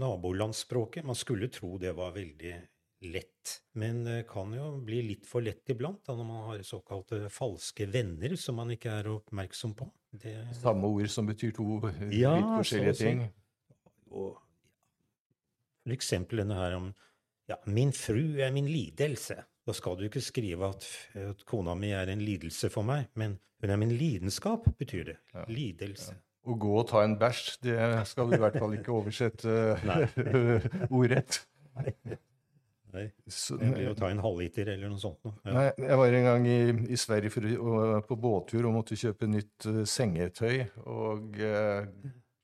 nabolandsspråket. 0.00 1.04
Man 1.04 1.18
skulle 1.18 1.50
tro 1.52 1.76
det 1.82 1.92
var 1.98 2.16
veldig 2.16 2.54
lett, 3.04 3.52
men 3.78 4.02
det 4.06 4.18
kan 4.30 4.52
jo 4.54 4.68
bli 4.84 5.00
litt 5.10 5.26
for 5.28 5.44
lett 5.44 5.68
iblant 5.74 6.00
da, 6.06 6.14
når 6.18 6.28
man 6.28 6.42
har 6.50 6.62
såkalte 6.66 7.26
falske 7.32 7.86
venner 7.90 8.36
som 8.40 8.56
man 8.60 8.70
ikke 8.74 8.92
er 9.00 9.10
oppmerksom 9.12 9.74
på. 9.78 9.88
Det, 10.12 10.34
Samme 10.60 10.90
ord 10.92 11.08
som 11.10 11.26
betyr 11.30 11.54
to 11.56 11.78
eh, 11.88 12.02
Ja, 12.20 12.34
litt 12.36 12.50
forskjellige 12.60 12.94
så 12.94 12.98
å 12.98 13.00
si. 13.00 13.06
ting. 13.08 13.22
og, 14.12 14.42
for 15.82 15.94
eksempel 15.96 16.42
denne 16.44 16.58
her 16.58 16.76
om 16.78 16.90
ja, 17.50 17.56
'min 17.66 17.90
fru 17.92 18.38
er 18.40 18.52
min 18.54 18.68
lidelse'. 18.70 19.40
Da 19.66 19.72
skal 19.74 19.96
du 19.96 20.04
ikke 20.08 20.20
skrive 20.22 20.68
at, 20.68 20.84
at 21.14 21.44
kona 21.46 21.74
mi 21.78 21.90
er 21.94 22.08
en 22.10 22.22
lidelse 22.22 22.70
for 22.70 22.82
meg, 22.86 23.08
men 23.14 23.38
hun 23.62 23.70
er 23.70 23.78
min 23.78 23.92
lidenskap, 23.94 24.64
betyr 24.78 25.04
det. 25.04 25.16
Ja, 25.34 25.44
Lidelse. 25.48 26.16
Å 26.42 26.56
gå 26.58 26.72
og 26.80 26.88
ta 26.90 27.04
en 27.06 27.14
bæsj, 27.18 27.60
det 27.62 27.76
skal 28.10 28.30
du 28.30 28.34
i 28.34 28.40
hvert 28.42 28.58
fall 28.58 28.72
ikke 28.74 28.90
oversette 28.90 29.52
ordrett. 30.90 31.38
Nei. 32.92 33.06
Så, 33.24 33.56
Det 33.60 33.70
blir 33.72 33.90
å 33.92 33.96
ta 33.96 34.10
en 34.12 34.20
halvliter 34.22 34.68
eller 34.74 34.92
noe 34.92 35.00
sånt. 35.00 35.22
nå. 35.24 35.32
Ja. 35.46 35.54
Nei, 35.56 35.64
jeg 35.86 35.98
var 36.02 36.16
en 36.18 36.26
gang 36.28 36.48
i, 36.48 36.58
i 36.92 36.98
Sverige 37.00 37.32
for, 37.32 37.48
og, 37.56 37.94
på 38.08 38.18
båttur 38.20 38.68
og 38.68 38.76
måtte 38.76 38.98
kjøpe 39.00 39.28
nytt 39.30 39.68
uh, 39.70 39.82
sengetøy. 39.88 40.66
Og 40.84 41.40
uh, 41.40 41.88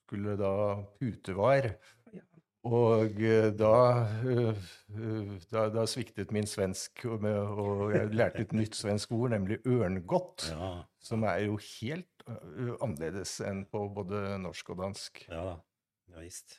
skulle 0.08 0.38
da 0.40 0.54
putevar. 0.96 1.72
Og 2.68 3.20
eh, 3.22 3.46
da, 3.54 3.74
da, 5.52 5.62
da 5.72 5.84
sviktet 5.88 6.32
min 6.34 6.48
svensk, 6.48 7.04
og, 7.06 7.22
med, 7.24 7.36
og 7.38 7.94
jeg 7.94 8.10
lærte 8.18 8.42
et 8.44 8.52
nytt 8.56 8.76
svensk 8.76 9.14
ord, 9.16 9.30
nemlig 9.32 9.60
ørngodt. 9.62 10.48
Ja, 10.50 10.72
Som 11.00 11.24
er 11.28 11.46
jo 11.46 11.56
helt 11.62 12.26
annerledes 12.82 13.38
enn 13.46 13.62
på 13.70 13.86
både 13.94 14.36
norsk 14.42 14.74
og 14.74 14.82
dansk. 14.82 15.22
ja. 15.30 15.54
Ja 16.08 16.24
visst. 16.24 16.58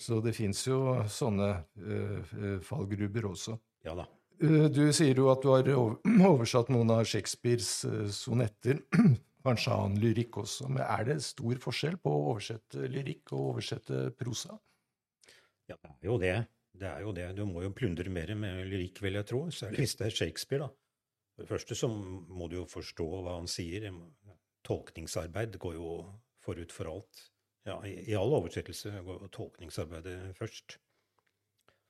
Så 0.00 0.20
det 0.24 0.32
fins 0.36 0.62
jo 0.66 0.78
sånne 1.12 1.48
eh, 1.76 2.54
fallgruber 2.64 3.28
også. 3.32 3.58
Ja 3.86 3.94
da. 3.98 4.06
Uh, 4.42 4.68
Du 4.70 4.84
sier 4.94 5.18
jo 5.18 5.28
at 5.32 5.42
du 5.42 5.50
har 5.52 5.68
oversatt 6.32 6.70
noen 6.72 6.92
av 6.94 7.04
Shakespeares 7.08 7.72
uh, 7.88 8.06
sonetter. 8.14 8.80
Kanskje 9.46 9.74
annen 9.74 10.00
lyrikk 10.02 10.40
også. 10.42 10.68
Men 10.70 10.84
er 10.84 11.04
det 11.08 11.18
stor 11.26 11.60
forskjell 11.62 11.98
på 12.02 12.12
å 12.12 12.24
oversette 12.34 12.88
lyrikk 12.90 13.32
og 13.36 13.54
oversette 13.54 14.08
prosa? 14.18 14.58
Ja, 15.68 15.76
det 15.76 15.92
er 15.92 16.08
jo 16.08 16.18
det. 16.22 16.36
Det 16.78 16.88
er 16.88 17.04
jo 17.04 17.14
det. 17.16 17.28
Du 17.36 17.44
må 17.48 17.64
jo 17.64 17.72
plundre 17.74 18.10
mer 18.12 18.32
med 18.38 18.66
lyrikk, 18.70 19.02
vil 19.04 19.18
jeg 19.18 19.28
tro. 19.28 19.42
Særlig 19.54 19.82
hvis 19.84 19.96
det 19.98 20.08
er 20.08 20.16
Shakespeare, 20.20 20.68
da. 20.68 20.70
For 21.34 21.46
det 21.46 21.52
første 21.52 21.76
så 21.78 21.88
må 21.90 22.48
du 22.50 22.58
jo 22.58 22.68
forstå 22.68 23.08
hva 23.24 23.36
han 23.38 23.50
sier. 23.50 23.88
Tolkningsarbeid 24.66 25.58
går 25.62 25.76
jo 25.78 25.90
forut 26.44 26.74
for 26.74 26.90
alt. 26.90 27.24
Ja, 27.68 27.76
i, 27.84 28.14
all 28.16 28.32
oversettelse 28.38 29.02
går 29.04 29.28
tolkningsarbeidet 29.34 30.16
først. 30.38 30.78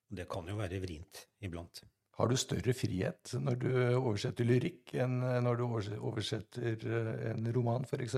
Det 0.08 0.26
kan 0.30 0.48
jo 0.48 0.56
være 0.58 0.80
vrient 0.82 1.26
iblant. 1.44 1.84
Har 2.18 2.30
du 2.30 2.34
større 2.40 2.74
frihet 2.74 3.34
når 3.38 3.58
du 3.62 3.68
oversetter 4.00 4.46
lyrikk 4.48 4.96
enn 4.98 5.20
eh, 5.22 5.38
når 5.44 5.60
du 5.60 5.64
oversetter 5.68 6.86
eh, 6.88 7.26
en 7.30 7.50
roman, 7.54 7.86
f.eks.? 7.86 8.16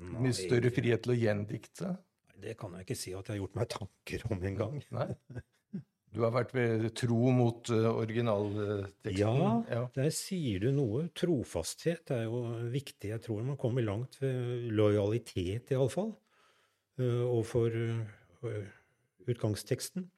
Mye 0.00 0.34
større 0.34 0.72
frihet 0.74 1.04
til 1.04 1.14
å 1.14 1.18
gjendikte? 1.20 1.92
Det 2.40 2.56
kan 2.58 2.74
jeg 2.74 2.88
ikke 2.88 2.98
si 2.98 3.12
at 3.14 3.28
jeg 3.28 3.36
har 3.36 3.42
gjort 3.42 3.58
meg 3.60 3.70
tanker 3.70 4.26
om 4.32 4.44
engang. 4.48 4.80
Du 6.10 6.24
har 6.24 6.32
vært 6.34 6.54
ved 6.56 6.88
tro 6.98 7.30
mot 7.30 7.68
uh, 7.70 7.90
originalteksten? 8.00 9.14
Ja, 9.20 9.34
ja. 9.70 9.82
der 9.94 10.08
sier 10.14 10.64
du 10.64 10.72
noe. 10.74 11.04
Trofasthet 11.14 12.10
er 12.16 12.24
jo 12.24 12.40
viktig. 12.72 13.12
Jeg 13.12 13.22
tror 13.22 13.44
man 13.46 13.60
kommer 13.60 13.86
langt 13.86 14.18
ved 14.18 14.66
lojalitet, 14.74 15.70
iallfall. 15.70 16.10
Uh, 16.98 17.24
og 17.28 17.44
for 17.46 17.70
uh, 17.70 18.64
utgangsteksten. 19.28 20.10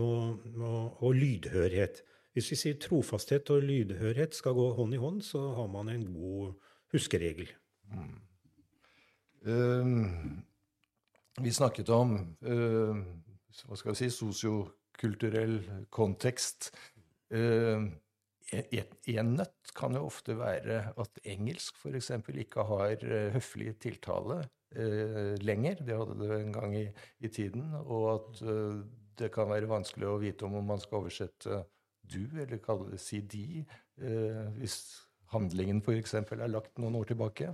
Og, 0.00 0.38
og, 0.56 1.02
og 1.02 1.14
lydhørhet. 1.14 2.00
Hvis 2.32 2.48
vi 2.50 2.56
sier 2.56 2.78
trofasthet 2.80 3.50
og 3.52 3.64
lydhørhet 3.66 4.34
skal 4.34 4.54
gå 4.56 4.70
hånd 4.78 4.94
i 4.96 5.00
hånd, 5.00 5.20
så 5.26 5.50
har 5.58 5.68
man 5.68 5.90
en 5.92 6.06
god 6.14 6.54
huskeregel. 6.94 7.50
Um, 9.44 10.44
vi 11.42 11.52
snakket 11.52 11.90
om 11.92 12.14
uh, 12.46 13.02
hva 13.66 13.76
skal 13.76 13.92
vi 13.92 13.98
si, 14.00 14.08
sosiokulturell 14.14 15.58
kontekst. 15.92 16.70
Uh, 17.32 17.90
en 18.52 19.36
nøtt 19.38 19.72
kan 19.76 19.94
jo 19.96 20.06
ofte 20.08 20.34
være 20.38 20.80
at 21.00 21.22
engelsk 21.24 21.78
f.eks. 21.78 22.10
ikke 22.42 22.66
har 22.68 23.06
uh, 23.06 23.30
høflig 23.36 23.76
tiltale 23.82 24.42
eh, 24.76 25.34
lenger. 25.42 25.82
Det 25.84 25.98
hadde 25.98 26.18
det 26.20 26.40
en 26.40 26.52
gang 26.54 26.76
i, 26.76 26.86
i 27.20 27.28
tiden. 27.28 27.70
Og 27.82 28.08
at 28.14 28.42
eh, 28.46 28.82
det 29.18 29.30
kan 29.34 29.50
være 29.50 29.70
vanskelig 29.70 30.08
å 30.08 30.18
vite 30.22 30.48
om 30.48 30.58
man 30.66 30.82
skal 30.82 31.02
oversette 31.02 31.62
du, 32.02 32.24
eller 32.40 32.60
kalle 32.62 32.90
det 32.92 33.00
si 33.00 33.22
de, 33.24 33.62
eh, 34.02 34.42
hvis 34.58 34.80
handlingen 35.32 35.80
f.eks. 35.84 36.16
er 36.18 36.50
lagt 36.50 36.80
noen 36.82 36.98
år 37.00 37.12
tilbake. 37.12 37.52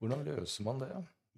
Hvordan 0.00 0.24
løser 0.26 0.66
man 0.66 0.82
det? 0.82 0.90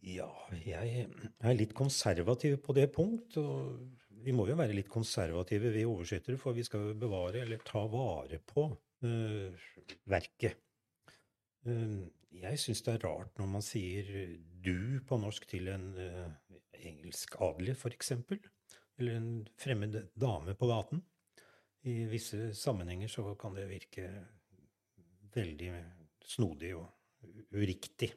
Ja, 0.07 0.29
jeg 0.63 1.09
er 1.43 1.57
litt 1.59 1.75
konservativ 1.77 2.61
på 2.63 2.75
det 2.77 2.89
punkt. 2.95 3.37
Og 3.41 4.08
vi 4.25 4.35
må 4.35 4.47
jo 4.49 4.57
være 4.59 4.77
litt 4.77 4.91
konservative, 4.91 5.73
vi 5.75 5.87
overskyttere, 5.89 6.39
for 6.41 6.57
vi 6.57 6.65
skal 6.67 6.95
bevare 6.99 7.43
eller 7.45 7.63
ta 7.67 7.85
vare 7.91 8.41
på 8.43 8.67
uh, 9.05 9.67
verket. 10.11 10.59
Uh, 11.67 12.07
jeg 12.39 12.61
syns 12.61 12.85
det 12.87 12.95
er 12.95 13.07
rart 13.07 13.39
når 13.41 13.51
man 13.51 13.65
sier 13.65 14.11
du 14.63 14.99
på 15.07 15.19
norsk 15.21 15.49
til 15.51 15.71
en 15.73 15.91
uh, 15.97 16.29
engelsk 16.79 17.39
adelig, 17.45 17.77
f.eks. 17.79 18.13
Eller 18.99 19.19
en 19.19 19.31
fremmed 19.59 20.01
dame 20.19 20.55
på 20.59 20.71
gaten. 20.71 21.03
I 21.89 22.03
visse 22.11 22.53
sammenhenger 22.59 23.11
så 23.11 23.33
kan 23.39 23.55
det 23.55 23.69
virke 23.71 24.09
veldig 25.35 25.73
snodig 26.27 26.75
og 26.77 26.89
uriktig. 27.55 28.11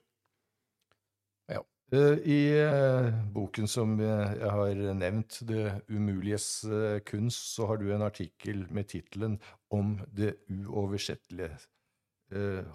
Eh, 1.91 2.17
I 2.23 2.39
eh, 2.55 3.09
boken 3.35 3.67
som 3.67 3.97
jeg 3.99 4.51
har 4.55 4.77
nevnt, 4.95 5.41
'Det 5.43 5.81
umuliges 5.91 6.63
eh, 6.63 6.99
kunst', 7.03 7.51
så 7.55 7.67
har 7.67 7.77
du 7.77 7.91
en 7.91 8.01
artikkel 8.01 8.63
med 8.71 8.87
tittelen 8.87 9.39
'Om 9.69 9.99
det 10.07 10.35
uoversettelige'. 10.49 11.67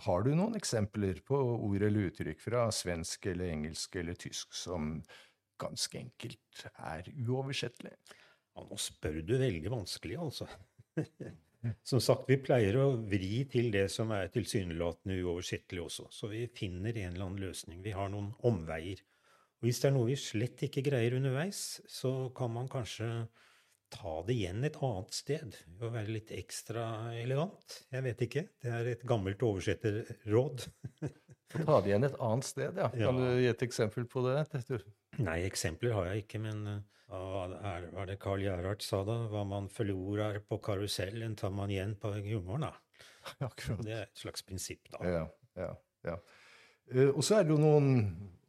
Har 0.04 0.20
du 0.22 0.34
noen 0.36 0.54
eksempler 0.54 1.22
på 1.24 1.36
ord 1.64 1.80
eller 1.82 2.10
uttrykk 2.10 2.40
fra 2.44 2.66
svensk 2.68 3.24
eller 3.26 3.48
engelsk 3.48 3.96
eller 3.96 4.12
tysk 4.12 4.52
som 4.52 5.00
ganske 5.56 5.96
enkelt 5.96 6.66
er 6.76 7.08
uoversettelig? 7.16 7.94
Ja, 8.52 8.66
nå 8.68 8.76
spør 8.76 9.22
du 9.24 9.38
veldig 9.40 9.70
vanskelig, 9.72 10.18
altså. 10.20 10.46
Som 11.86 12.02
sagt, 12.04 12.28
vi 12.30 12.38
pleier 12.42 12.78
å 12.80 12.88
vri 13.08 13.44
til 13.50 13.70
det 13.74 13.86
som 13.92 14.12
er 14.14 14.30
tilsynelatende 14.34 15.18
uoversettelig 15.22 15.84
også, 15.86 16.08
så 16.12 16.30
vi 16.30 16.46
finner 16.52 16.96
en 16.96 17.14
eller 17.14 17.26
annen 17.26 17.44
løsning. 17.48 17.82
Vi 17.84 17.94
har 17.96 18.10
noen 18.12 18.32
omveier. 18.46 19.02
Og 19.56 19.68
hvis 19.68 19.80
det 19.82 19.90
er 19.90 19.96
noe 19.96 20.10
vi 20.10 20.18
slett 20.20 20.66
ikke 20.66 20.84
greier 20.86 21.16
underveis, 21.16 21.80
så 21.88 22.30
kan 22.36 22.52
man 22.54 22.70
kanskje 22.70 23.10
ta 23.92 24.16
det 24.26 24.34
igjen 24.34 24.64
et 24.66 24.76
annet 24.82 25.14
sted 25.14 25.56
og 25.78 25.92
være 25.94 26.16
litt 26.16 26.32
ekstra 26.34 27.14
elegant. 27.16 27.78
Jeg 27.94 28.04
vet 28.06 28.24
ikke. 28.26 28.42
Det 28.62 28.72
er 28.78 28.90
et 28.96 29.06
gammelt 29.06 29.42
oversetterråd. 29.46 30.66
Ta 31.52 31.78
det 31.78 31.92
igjen 31.92 32.06
et 32.08 32.16
annet 32.26 32.46
sted, 32.48 32.78
ja. 32.80 32.88
Ja. 32.98 33.10
Kan 33.12 33.20
du 33.22 33.38
gi 33.38 33.46
et 33.52 33.62
eksempel 33.62 34.06
på 34.10 34.24
det? 34.26 34.42
Nei, 35.22 35.38
eksempler 35.46 35.94
har 35.94 36.08
jeg 36.10 36.24
ikke, 36.24 36.40
men 36.42 36.64
eh, 36.66 36.80
er, 37.06 37.86
hva 37.92 38.02
er 38.02 38.10
det 38.10 38.18
Carl 38.22 38.42
Gerhard 38.42 38.82
sa 38.82 39.02
da? 39.06 39.18
Hva 39.30 39.44
man 39.46 39.68
forlorer 39.70 40.40
på 40.42 40.58
karusellen, 40.58 41.36
tar 41.38 41.52
man 41.54 41.70
igjen 41.70 41.94
på 42.00 42.10
da. 42.62 42.72
Akkurat. 43.46 43.82
Det 43.84 43.92
er 43.92 44.02
et 44.06 44.18
slags 44.18 44.42
prinsipp, 44.46 44.88
da. 44.90 44.98
Ja, 45.06 45.24
ja, 45.58 45.70
ja. 46.06 46.16
Eh, 46.92 47.10
og 47.10 47.22
så 47.26 47.38
er 47.38 47.46
det 47.46 47.54
jo 47.54 47.60
noen 47.62 47.90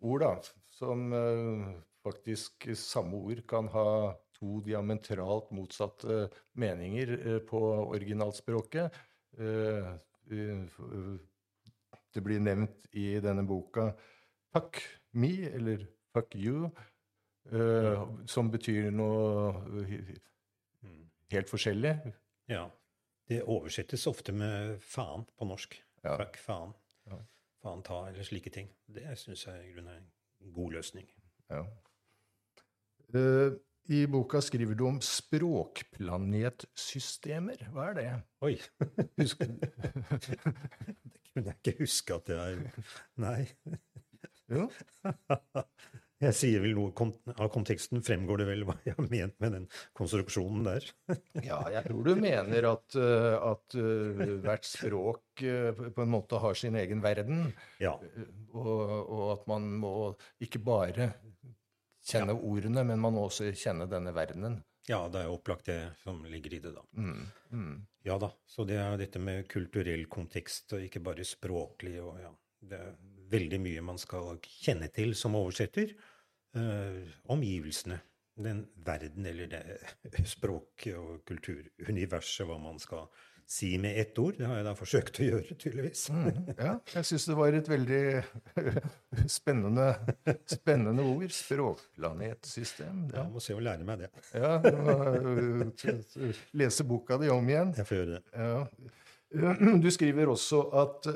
ord 0.06 0.22
da, 0.24 0.32
som 0.78 1.14
eh, 1.14 1.68
faktisk 2.06 2.70
samme 2.78 3.18
ord 3.18 3.44
kan 3.50 3.70
ha 3.74 4.14
to 4.38 4.60
diametralt 4.66 5.50
motsatte 5.56 6.28
meninger 6.62 7.14
eh, 7.18 7.40
på 7.46 7.62
originalspråket. 7.88 8.94
Det 12.14 12.22
blir 12.26 12.40
nevnt 12.42 12.88
i 12.98 13.20
denne 13.22 13.44
boka 13.46 13.92
'fuck 14.50 14.80
me' 15.14 15.52
eller 15.54 15.86
'fuck 16.10 16.34
you', 16.34 16.72
som 18.28 18.52
betyr 18.52 18.92
noe 18.92 19.54
Mm. 20.84 21.10
helt 21.32 21.50
forskjellig. 21.50 22.14
Ja. 22.50 22.70
Det 23.28 23.42
oversettes 23.44 24.08
ofte 24.08 24.32
med 24.32 24.80
faen 24.82 25.26
på 25.38 25.46
norsk. 25.50 25.82
Ja. 26.04 26.18
Fuck 26.18 26.38
faen. 26.40 26.74
Ja. 27.10 27.18
Faen 27.64 27.82
ta, 27.84 28.06
eller 28.08 28.24
slike 28.24 28.50
ting. 28.54 28.70
Det 28.88 29.18
syns 29.20 29.46
jeg 29.48 29.66
i 29.66 29.72
grunnen 29.74 29.94
er 29.94 30.02
en 30.46 30.54
god 30.54 30.72
løsning. 30.78 31.08
Ja. 31.50 31.64
Uh, 33.16 33.52
I 33.90 34.06
boka 34.12 34.42
skriver 34.44 34.76
du 34.76 34.86
om 34.88 35.02
språkplanetsystemer. 35.02 37.56
Hva 37.72 37.86
er 37.90 37.94
det? 37.96 38.22
Oi! 38.44 38.58
Husk, 39.18 39.40
det 39.40 39.48
kunne 41.34 41.52
jeg 41.52 41.58
ikke 41.62 41.78
huske 41.80 42.14
at 42.18 42.30
er 42.36 42.56
Nei. 43.24 43.44
jo, 44.52 44.64
Jeg 46.24 46.34
sier 46.34 46.64
vel 46.64 46.74
noe 46.74 46.92
Av 47.38 47.50
konteksten 47.54 48.02
fremgår 48.02 48.40
det 48.42 48.46
vel 48.50 48.64
hva 48.66 48.74
jeg 48.88 48.96
har 48.98 49.06
ment 49.12 49.36
med 49.44 49.52
den 49.54 49.66
konstruksjonen 49.98 50.64
der. 50.66 50.88
ja, 51.46 51.60
jeg 51.76 51.84
tror 51.90 52.08
du 52.08 52.14
mener 52.18 52.68
at, 52.72 52.96
eh, 52.98 53.36
at 53.52 53.76
eh, 53.78 54.24
hvert 54.46 54.66
språk 54.66 55.44
eh, 55.46 55.72
på 55.94 56.02
en 56.06 56.10
måte 56.16 56.40
har 56.42 56.58
sin 56.58 56.76
egen 56.82 57.04
verden, 57.06 57.52
Ja. 57.84 57.94
og, 58.50 58.82
og 59.06 59.26
at 59.36 59.46
man 59.52 59.70
må 59.78 59.94
ikke 60.42 60.64
bare 60.66 61.12
kjenne 62.08 62.34
ordene, 62.34 62.82
men 62.88 63.02
man 63.04 63.14
må 63.14 63.28
også 63.28 63.52
kjenne 63.54 63.86
denne 63.92 64.14
verdenen. 64.16 64.62
ja, 64.88 65.02
det 65.12 65.22
er 65.26 65.30
opplagt 65.34 65.68
det 65.68 65.80
som 66.02 66.22
ligger 66.26 66.54
i 66.56 66.60
det, 66.64 66.72
da. 66.74 66.84
Mm, 66.96 67.26
mm. 67.52 67.74
Ja 68.08 68.16
da. 68.18 68.30
Så 68.48 68.64
det 68.66 68.78
er 68.80 68.98
dette 68.98 69.20
med 69.20 69.46
kulturell 69.52 70.06
kontekst, 70.10 70.72
og 70.74 70.86
ikke 70.86 71.02
bare 71.04 71.26
språklig. 71.28 71.98
og 72.02 72.22
ja, 72.24 72.32
Det 72.64 72.80
veldig 73.32 73.60
mye 73.64 73.86
man 73.86 74.00
skal 74.02 74.38
kjenne 74.44 74.90
til 74.94 75.16
som 75.18 75.36
oversetter. 75.40 75.96
Eh, 76.58 77.18
omgivelsene. 77.34 78.02
den 78.38 78.68
verden, 78.86 79.26
eller 79.26 79.48
det 79.50 79.62
språk- 80.36 80.92
og 80.94 81.24
kulturuniverset, 81.26 82.46
hva 82.46 82.60
man 82.62 82.78
skal 82.78 83.08
si 83.48 83.78
med 83.82 83.98
ett 84.00 84.20
ord. 84.20 84.36
Det 84.38 84.46
har 84.46 84.60
jeg 84.60 84.66
da 84.68 84.74
forsøkt 84.78 85.20
å 85.24 85.26
gjøre, 85.26 85.56
tydeligvis. 85.58 86.04
Mm, 86.12 86.52
ja, 86.52 86.74
jeg 86.94 87.08
syns 87.10 87.26
det 87.30 87.38
var 87.40 87.56
et 87.58 87.70
veldig 87.72 88.02
spennende, 89.40 89.88
spennende 90.52 91.06
ord. 91.08 91.32
Språkplanetsystem. 91.34 93.08
Ja, 93.16 93.26
må 93.32 93.42
se 93.42 93.56
å 93.56 93.64
lære 93.64 93.88
meg 93.88 94.04
det. 94.06 94.12
Ja, 94.38 94.60
må, 94.62 94.98
uh, 95.74 96.44
lese 96.60 96.86
boka 96.88 97.18
di 97.22 97.32
om 97.34 97.48
igjen. 97.50 97.74
Jeg 97.80 97.90
får 97.90 98.02
gjøre 98.02 98.20
det. 98.20 98.24
Ja. 98.38 99.74
Du 99.82 99.90
skriver 99.92 100.30
også 100.32 100.62
at 100.84 101.08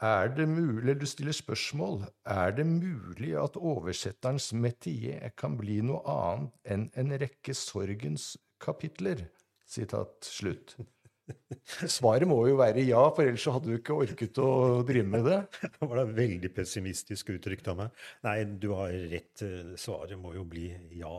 er 0.00 0.30
det 0.32 0.46
mulig, 0.48 0.94
Du 1.00 1.06
stiller 1.06 1.32
spørsmål. 1.32 2.06
Er 2.24 2.54
det 2.56 2.66
mulig 2.66 3.34
at 3.36 3.56
oversetterens 3.56 4.52
metier 4.52 5.30
kan 5.36 5.58
bli 5.58 5.80
noe 5.84 6.00
annet 6.08 6.72
enn 6.72 6.88
en 6.96 7.12
rekke 7.20 7.54
sorgens 7.54 8.36
kapitler? 8.60 9.26
Sitat 9.68 10.24
slutt. 10.24 10.76
Svaret 11.96 12.26
må 12.26 12.40
jo 12.48 12.56
være 12.58 12.82
ja, 12.88 13.02
for 13.14 13.22
ellers 13.28 13.44
hadde 13.46 13.70
du 13.70 13.76
ikke 13.76 13.98
orket 14.02 14.40
å 14.42 14.80
drive 14.86 15.06
med 15.06 15.28
det. 15.28 15.40
Det 15.62 15.86
var 15.86 16.00
da 16.00 16.06
veldig 16.08 16.50
pessimistisk 16.56 17.30
uttrykt 17.36 17.68
av 17.70 17.78
meg. 17.84 18.02
Nei, 18.26 18.38
du 18.44 18.72
har 18.74 18.96
rett. 19.12 19.44
Svaret 19.78 20.18
må 20.18 20.34
jo 20.34 20.46
bli 20.48 20.70
ja. 20.98 21.16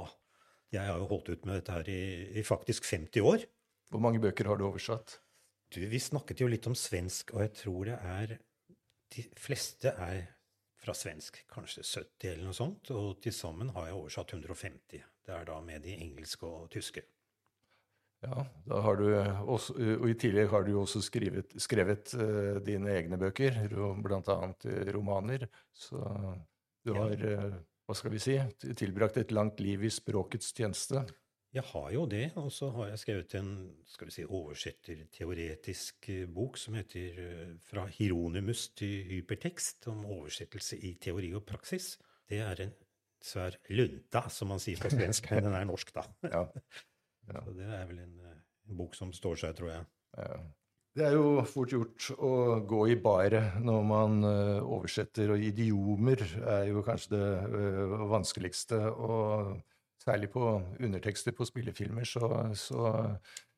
Jeg 0.72 0.88
har 0.88 1.00
jo 1.00 1.10
holdt 1.10 1.32
ut 1.32 1.46
med 1.48 1.60
dette 1.60 1.76
her 1.76 1.90
i, 1.92 2.04
i 2.40 2.46
faktisk 2.48 2.88
50 2.88 3.28
år. 3.28 3.44
Hvor 3.92 4.04
mange 4.04 4.22
bøker 4.24 4.48
har 4.48 4.60
du 4.60 4.66
oversatt? 4.70 5.20
Du, 5.72 5.80
Vi 5.88 6.00
snakket 6.00 6.44
jo 6.44 6.50
litt 6.52 6.68
om 6.68 6.76
svensk, 6.76 7.34
og 7.36 7.46
jeg 7.46 7.54
tror 7.62 7.92
det 7.92 7.98
er 8.00 8.38
De 9.12 9.26
fleste 9.40 9.92
er 9.92 10.22
fra 10.82 10.94
svensk, 10.98 11.42
kanskje 11.52 11.84
70 11.86 12.30
eller 12.32 12.46
noe 12.50 12.58
sånt. 12.58 12.92
Og 12.96 13.22
til 13.24 13.36
sammen 13.36 13.72
har 13.76 13.90
jeg 13.90 13.98
oversatt 13.98 14.36
150. 14.38 15.02
Det 15.22 15.34
er 15.36 15.50
da 15.50 15.58
med 15.66 15.84
de 15.86 15.98
engelske 16.00 16.48
og 16.48 16.70
tyske. 16.74 17.04
Ja, 18.22 18.44
da 18.70 18.80
har 18.86 19.00
du 19.00 19.08
også, 19.50 19.74
og 19.98 20.06
i 20.12 20.18
tillegg 20.22 20.52
har 20.52 20.66
du 20.66 20.76
jo 20.76 20.84
også 20.84 21.02
skrevet, 21.02 21.56
skrevet 21.62 22.12
uh, 22.14 22.60
dine 22.62 22.94
egne 22.94 23.18
bøker, 23.18 23.58
bl.a. 23.72 24.36
romaner. 24.94 25.48
Så 25.74 25.98
du 26.86 26.94
har, 26.94 27.16
uh, 27.18 27.56
hva 27.90 27.98
skal 27.98 28.14
vi 28.14 28.22
si, 28.22 28.38
tilbrakt 28.78 29.18
et 29.18 29.34
langt 29.34 29.62
liv 29.64 29.88
i 29.88 29.94
språkets 29.94 30.54
tjeneste. 30.54 31.02
Jeg 31.52 31.66
har 31.68 31.88
jo 31.92 32.06
det, 32.08 32.30
og 32.40 32.48
så 32.56 32.70
har 32.72 32.94
jeg 32.94 33.00
skrevet 33.02 33.34
en 33.36 33.50
skal 33.92 34.08
vi 34.08 34.14
si, 34.16 34.24
oversetterteoretisk 34.24 36.08
bok 36.32 36.56
som 36.56 36.78
heter 36.80 37.18
Fra 37.68 37.84
Hieronymus 37.92 38.70
til 38.80 39.02
hypertekst, 39.10 39.90
om 39.92 40.06
oversettelse 40.06 40.80
i 40.80 40.94
teori 41.04 41.34
og 41.36 41.44
praksis. 41.50 41.98
Det 42.32 42.40
er 42.40 42.62
en 42.64 42.72
svær 43.20 43.58
lunta, 43.68 44.24
som 44.32 44.54
man 44.54 44.64
sier 44.64 44.80
på 44.80 44.94
svensk. 44.94 45.28
men 45.34 45.50
Den 45.50 45.58
er 45.60 45.68
norsk, 45.68 45.92
da. 45.98 46.06
Ja. 46.36 46.46
Ja. 47.28 47.44
Så 47.44 47.54
det 47.54 47.68
er 47.68 47.84
vel 47.90 48.00
en, 48.02 48.16
en, 48.24 48.78
bok 48.80 48.96
som 48.96 49.12
står 49.14 49.44
seg, 49.44 49.56
tror 49.60 49.70
jeg. 49.74 49.86
Ja. 50.18 50.40
Det 50.96 51.04
er 51.08 51.14
jo 51.16 51.44
fort 51.48 51.72
gjort 51.72 52.08
å 52.16 52.32
gå 52.68 52.80
i 52.92 52.96
baret 53.00 53.60
når 53.64 53.84
man 53.88 54.24
oversetter, 54.24 55.36
og 55.36 55.44
idiomer 55.44 56.24
er 56.42 56.66
jo 56.72 56.84
kanskje 56.84 57.14
det 57.14 57.28
vanskeligste. 58.12 58.80
Og 58.92 59.54
særlig 60.02 60.32
på 60.34 60.56
undertekster 60.80 61.36
på 61.38 61.46
spillefilmer 61.48 62.08
så, 62.08 62.28
så 62.58 62.92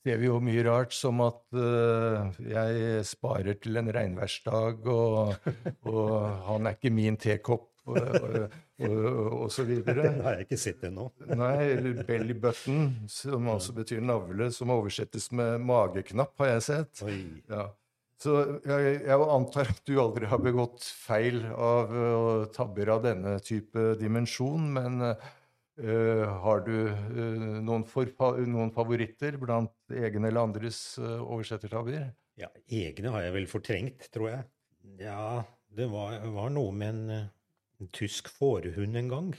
ser 0.03 0.19
vi 0.19 0.27
jo 0.27 0.39
mye 0.43 0.63
rart, 0.67 0.95
som 0.95 1.21
at 1.23 1.43
uh, 1.55 2.33
jeg 2.43 3.03
sparer 3.07 3.59
til 3.63 3.79
en 3.79 3.91
regnværsdag, 3.95 4.87
og, 4.91 5.35
og 5.87 6.09
han 6.49 6.67
er 6.67 6.75
ikke 6.75 6.91
min 6.93 7.19
tekopp 7.19 7.69
og, 7.83 7.99
og, 7.99 8.87
og, 8.87 9.47
så 9.51 9.65
videre. 9.67 10.03
Den 10.07 10.19
har 10.23 10.37
jeg 10.37 10.47
ikke 10.47 10.59
sett 10.59 10.83
ennå. 10.87 11.09
Nei, 11.31 11.55
eller 11.75 12.03
belly 12.07 12.35
button, 12.39 12.89
som 13.11 13.47
også 13.53 13.75
betyr 13.79 14.03
navle, 14.03 14.49
som 14.55 14.71
oversettes 14.75 15.29
med 15.35 15.63
mageknapp, 15.67 16.35
har 16.43 16.53
jeg 16.55 16.67
sett. 16.67 17.03
Ja. 17.51 17.69
Så 18.23 18.37
jeg, 18.63 18.99
jeg, 19.03 19.15
antar 19.35 19.71
at 19.73 19.81
du 19.87 19.97
aldri 19.99 20.29
har 20.31 20.39
begått 20.39 20.85
feil 20.95 21.41
av 21.51 21.91
uh, 21.91 22.45
tabber 22.55 22.93
av 22.95 23.03
denne 23.03 23.35
type 23.43 23.97
dimensjon, 23.99 24.69
men 24.77 25.03
uh, 25.03 25.31
har 25.77 26.59
du 26.67 26.75
uh, 26.85 27.61
noen, 27.65 27.85
noen, 28.45 28.71
favoritter 28.75 29.39
blant 29.41 29.73
egne 29.89 30.29
eller 30.29 30.45
andres 30.45 30.99
uh, 31.01 31.23
oversettertabber? 31.23 32.11
Ja, 32.37 32.51
egne 32.69 33.13
har 33.15 33.25
jeg 33.25 33.33
vel 33.39 33.47
fortrengt, 33.49 34.05
tror 34.13 34.29
jeg. 34.29 34.43
Ja, 35.01 35.41
det 35.73 35.87
var, 35.89 36.19
var 36.35 36.53
noe 36.53 36.75
med 36.77 36.93
en 36.93 37.31
en 37.83 37.89
tysk 37.93 38.29
fårehund 38.31 38.97
en 38.97 39.09
gang. 39.11 39.31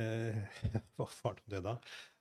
Eh, 0.00 0.36
hva 0.96 1.08
var 1.22 1.40
det 1.50 1.62
da? 1.64 1.76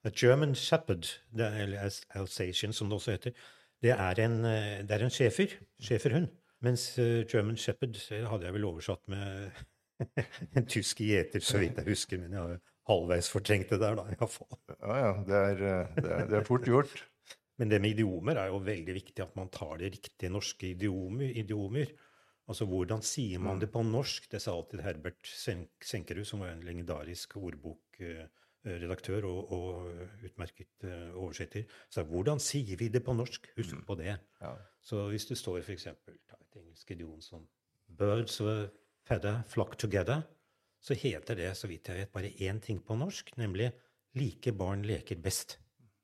A 0.06 0.12
German 0.14 0.56
Shepherd, 0.56 1.08
eller 1.36 1.90
Alsatian 2.16 2.74
som 2.74 2.90
det 2.90 3.00
også 3.00 3.16
heter. 3.16 3.36
Det 3.84 3.94
er 3.94 4.22
en, 4.24 4.40
eh, 4.46 4.82
det 4.88 4.98
er 4.98 5.06
en 5.06 5.14
schæfer. 5.14 5.58
Schæferhund. 5.82 6.30
Mens 6.64 6.96
German 7.30 7.58
Shepherd 7.58 7.98
hadde 8.30 8.48
jeg 8.48 8.54
vel 8.56 8.66
oversatt 8.66 9.04
med 9.12 9.52
en 10.58 10.66
tysk 10.66 11.04
gjeter, 11.04 11.44
så 11.44 11.60
vidt 11.62 11.78
jeg 11.78 11.86
husker. 11.92 12.18
Men 12.18 12.34
jeg 12.34 12.42
har 12.42 12.62
halvveis 12.90 13.30
fortrengt 13.34 13.72
det 13.74 13.82
der, 13.82 13.98
da. 13.98 14.06
Iallfall. 14.14 14.58
Ja, 14.78 14.96
ja. 15.02 15.12
Det 15.26 15.42
er, 15.42 15.62
eh, 15.70 15.94
det, 15.98 16.10
er, 16.12 16.26
det 16.30 16.40
er 16.40 16.48
fort 16.48 16.68
gjort. 16.70 16.96
Men 17.60 17.72
det 17.72 17.80
med 17.82 17.96
idiomer 17.96 18.40
er 18.42 18.52
jo 18.52 18.60
veldig 18.64 18.98
viktig, 18.98 19.22
at 19.24 19.36
man 19.40 19.50
tar 19.54 19.78
det 19.80 19.94
riktige 19.96 20.32
norske 20.34 20.74
idiomer. 20.74 21.32
idiomer. 21.40 21.94
Altså 22.52 22.68
hvordan 22.70 23.02
sier 23.02 23.40
man 23.40 23.58
mm. 23.58 23.62
det 23.64 23.70
på 23.74 23.82
norsk? 23.88 24.28
Det 24.32 24.42
sa 24.44 24.54
alltid 24.54 24.84
Herbert 24.86 25.30
Senkerud, 25.82 26.26
som 26.28 26.44
var 26.44 26.52
en 26.52 26.66
legendarisk 26.68 27.38
ordbokredaktør 27.40 29.26
og, 29.32 29.54
og 29.56 30.28
utmerket 30.28 30.86
uh, 30.86 31.16
oversetter. 31.16 31.66
Så 31.90 32.04
hvordan 32.06 32.44
sier 32.44 32.78
vi 32.78 32.92
det 32.94 33.02
på 33.08 33.16
norsk? 33.18 33.50
Husk 33.58 33.80
mm. 33.80 33.86
på 33.88 33.98
det. 34.04 34.14
Ja. 34.44 34.54
Så 34.84 35.08
hvis 35.10 35.26
det 35.32 35.40
står 35.42 35.64
f.eks. 35.64 35.88
et 35.88 36.60
engelsk 36.60 36.92
idiom 36.92 37.22
som 37.24 37.48
'Birds 37.90 38.42
of 38.42 38.70
feather 39.08 39.42
flock 39.48 39.78
together', 39.80 40.22
så 40.86 40.94
heter 40.94 41.40
det, 41.40 41.52
så 41.58 41.70
vidt 41.70 41.90
jeg 41.90 42.04
vet, 42.04 42.14
bare 42.14 42.34
én 42.46 42.60
ting 42.62 42.82
på 42.86 42.98
norsk, 42.98 43.32
nemlig 43.42 43.72
'like 44.16 44.54
barn 44.54 44.84
leker 44.86 45.18
best'. 45.18 45.58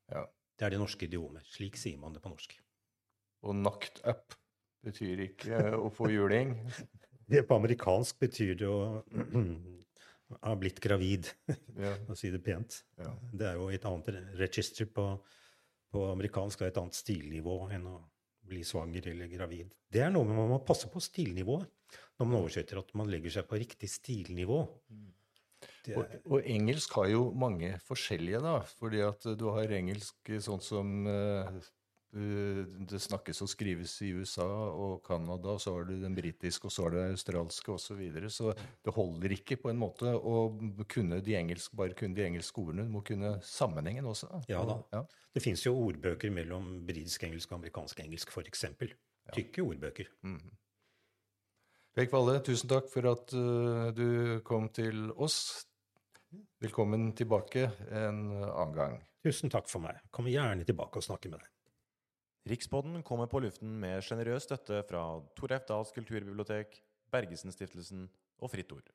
Ja. 0.10 0.26
Det 0.58 0.66
er 0.66 0.74
det 0.74 0.80
norske 0.82 1.06
idiomet. 1.06 1.46
Slik 1.46 1.78
sier 1.78 1.98
man 1.98 2.14
det 2.14 2.22
på 2.22 2.32
norsk. 2.34 2.58
Og 3.44 3.54
'knocked 3.54 4.02
up' 4.04 4.38
betyr 4.82 5.22
ikke 5.28 5.62
å 5.78 5.90
få 5.94 6.10
juling. 6.10 6.56
Det 7.32 7.46
på 7.48 7.56
amerikansk 7.56 8.18
betyr 8.20 8.58
det 8.60 8.68
å 8.68 9.06
ha 10.44 10.56
blitt 10.60 10.82
gravid, 10.84 11.30
ja. 11.80 11.94
å 12.12 12.16
si 12.18 12.28
det 12.28 12.42
pent. 12.44 12.82
Ja. 13.00 13.14
Det 13.32 13.46
er 13.48 13.56
jo 13.56 13.70
et 13.72 13.86
annet 13.88 14.10
register 14.36 14.90
på, 14.92 15.06
på 15.96 16.02
amerikansk, 16.12 16.60
og 16.60 16.68
et 16.68 16.80
annet 16.82 16.98
stilnivå 16.98 17.70
enn 17.72 17.88
å 17.88 17.96
bli 18.52 18.64
svanger 18.68 19.08
eller 19.14 19.32
gravid. 19.32 19.72
Det 19.92 20.04
er 20.04 20.12
noe 20.14 20.28
med 20.28 20.38
man 20.38 20.52
må 20.54 20.60
passe 20.68 20.92
på 20.92 21.02
stilnivået 21.04 21.70
når 22.20 22.28
man 22.28 22.38
oversetter, 22.44 22.78
at 22.78 22.92
man 22.98 23.10
legger 23.10 23.34
seg 23.34 23.48
på 23.50 23.58
riktig 23.58 23.90
stilnivå. 23.90 24.60
Er... 25.90 25.96
Og, 25.98 26.16
og, 26.28 26.38
engelsk 26.46 26.94
har 27.00 27.08
jo 27.10 27.24
mange 27.34 27.74
forskjellige, 27.88 28.42
da. 28.44 28.60
Fordi 28.78 29.02
at 29.06 29.26
du 29.40 29.48
har 29.56 29.74
engelsk 29.74 30.30
sånn 30.46 30.62
som 30.62 30.92
uh, 31.10 31.50
det 32.12 33.00
snakkes 33.00 33.40
og 33.46 33.48
skrives 33.48 33.94
i 34.04 34.10
USA 34.12 34.44
og 34.44 35.00
Canada, 35.06 35.54
så 35.60 35.78
har 35.78 35.86
du 35.88 35.94
den 36.02 36.16
britiske, 36.16 36.68
og 36.68 36.74
så 36.76 36.84
har 36.84 36.92
du 36.92 36.98
den 37.00 37.14
australske 37.16 37.72
osv. 37.72 37.86
Så, 37.86 37.96
videre. 37.96 38.30
så 38.30 38.52
det 38.84 38.94
holder 38.96 39.36
ikke 39.38 39.58
på 39.62 39.72
en 39.72 39.80
måte 39.80 40.12
å 40.12 40.50
kunne 40.92 41.22
de 41.24 41.38
engelske, 41.40 41.76
bare 41.80 41.96
kunne 41.96 42.18
de 42.18 42.26
engelske 42.26 42.60
ordene. 42.60 42.84
Du 42.88 42.92
må 42.98 43.04
kunne 43.08 43.38
sammenhengen 43.48 44.10
også. 44.12 44.28
Ja 44.52 44.64
da. 44.68 44.82
Ja. 44.92 45.06
Det 45.32 45.44
fins 45.44 45.64
jo 45.64 45.78
ordbøker 45.80 46.34
mellom 46.36 46.82
britisk-engelsk 46.88 47.54
og 47.54 47.62
amerikansk-engelsk, 47.62 48.34
f.eks. 48.36 48.66
Tykke 49.32 49.64
ordbøker. 49.64 50.12
Mm. 50.28 50.42
Pek 51.96 52.12
Valle, 52.12 52.38
tusen 52.44 52.72
takk 52.72 52.92
for 52.92 53.08
at 53.12 53.32
uh, 53.36 53.88
du 53.96 54.42
kom 54.48 54.68
til 54.76 55.10
oss. 55.16 55.64
Velkommen 56.64 57.12
tilbake 57.16 57.70
en 57.88 58.22
annen 58.36 58.76
gang. 58.76 59.00
Tusen 59.24 59.52
takk 59.52 59.68
for 59.72 59.84
meg. 59.84 60.00
Kommer 60.12 60.32
gjerne 60.34 60.68
tilbake 60.68 61.00
og 61.00 61.08
snakke 61.08 61.32
med 61.32 61.40
deg. 61.40 61.50
Rikspodden 62.50 63.04
kommer 63.06 63.30
på 63.30 63.40
luften 63.44 63.76
med 63.82 64.02
sjenerøs 64.02 64.48
støtte 64.48 64.82
fra 64.90 65.04
Torleif 65.38 65.68
Dahls 65.70 65.92
kulturbibliotek, 65.94 66.80
Bergesen-stiftelsen 67.14 68.08
og 68.42 68.50
Fritt 68.50 68.72
Ord. 68.74 68.90